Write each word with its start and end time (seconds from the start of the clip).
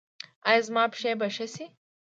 ایا 0.47 0.61
زما 0.67 0.83
پښې 0.93 1.11
به 1.19 1.27
ښې 1.35 1.47
شي؟ 1.53 1.65